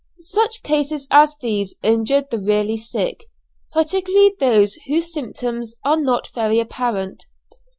[0.19, 3.25] Such cases as these injure the really sick,
[3.71, 7.25] particularly those whose symptoms are not very apparent.